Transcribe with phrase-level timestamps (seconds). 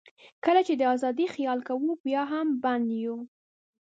[0.45, 3.17] کله چې د آزادۍ خیال کوو، بیا هم بند یو.